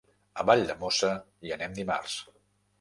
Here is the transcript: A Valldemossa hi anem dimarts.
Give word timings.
A 0.43 0.45
Valldemossa 0.49 1.13
hi 1.45 1.55
anem 1.59 1.79
dimarts. 1.79 2.19